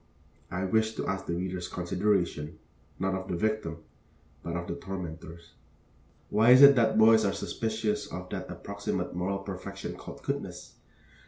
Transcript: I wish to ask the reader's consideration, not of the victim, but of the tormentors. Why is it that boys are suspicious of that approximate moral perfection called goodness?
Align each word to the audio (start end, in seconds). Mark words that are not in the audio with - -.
I 0.49 0.63
wish 0.65 0.95
to 0.95 1.05
ask 1.05 1.27
the 1.27 1.35
reader's 1.35 1.67
consideration, 1.67 2.57
not 2.97 3.13
of 3.13 3.27
the 3.27 3.35
victim, 3.35 3.83
but 4.41 4.55
of 4.55 4.67
the 4.67 4.73
tormentors. 4.73 5.51
Why 6.31 6.49
is 6.49 6.63
it 6.63 6.75
that 6.75 6.97
boys 6.97 7.23
are 7.23 7.33
suspicious 7.33 8.07
of 8.11 8.27
that 8.31 8.49
approximate 8.49 9.13
moral 9.13 9.37
perfection 9.43 9.93
called 9.95 10.23
goodness? 10.23 10.73